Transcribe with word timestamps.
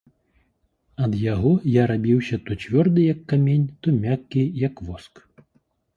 Ад 1.07 1.13
яго 1.33 1.51
я 1.73 1.83
рабіўся 1.93 2.35
то 2.47 2.57
цвёрды, 2.63 3.03
як 3.15 3.19
камень, 3.33 3.69
то 3.85 3.97
мяккі, 4.07 4.43
як 4.67 4.75
воск. 4.89 5.13